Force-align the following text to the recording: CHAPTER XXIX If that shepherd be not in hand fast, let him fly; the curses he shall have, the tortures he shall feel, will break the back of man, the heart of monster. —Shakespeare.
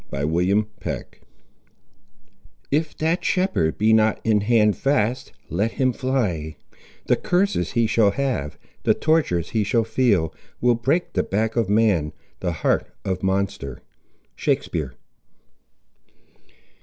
CHAPTER 0.11 0.25
XXIX 0.25 1.05
If 2.71 2.97
that 2.97 3.23
shepherd 3.23 3.77
be 3.77 3.93
not 3.93 4.19
in 4.23 4.41
hand 4.41 4.75
fast, 4.75 5.31
let 5.51 5.73
him 5.73 5.93
fly; 5.93 6.55
the 7.05 7.15
curses 7.15 7.73
he 7.73 7.85
shall 7.85 8.09
have, 8.09 8.57
the 8.81 8.95
tortures 8.95 9.51
he 9.51 9.63
shall 9.63 9.83
feel, 9.83 10.33
will 10.59 10.73
break 10.73 11.13
the 11.13 11.21
back 11.21 11.55
of 11.55 11.69
man, 11.69 12.13
the 12.39 12.51
heart 12.51 12.87
of 13.05 13.21
monster. 13.21 13.83
—Shakespeare. 14.35 14.95